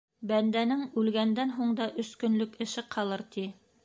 Бәндәнең 0.29 0.79
үлгәндән 1.01 1.53
һуң 1.57 1.75
да 1.81 1.87
өс 2.05 2.09
көнлөк 2.23 2.57
эше 2.67 2.85
ҡалыр, 2.97 3.25
ти. 3.37 3.45